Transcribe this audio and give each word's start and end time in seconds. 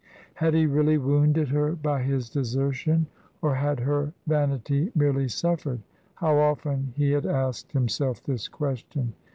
Had 0.33 0.55
he 0.55 0.65
really 0.65 0.97
wounded 0.97 1.49
her 1.49 1.73
by 1.73 2.01
his 2.01 2.27
desertion, 2.27 3.05
or 3.39 3.53
had 3.53 3.79
her 3.81 4.11
vanity 4.25 4.91
merely 4.95 5.27
suffered? 5.27 5.81
How 6.15 6.39
often 6.39 6.91
he 6.97 7.11
had 7.11 7.27
asked 7.27 7.71
himself 7.73 8.23
this 8.23 8.47
question. 8.47 9.13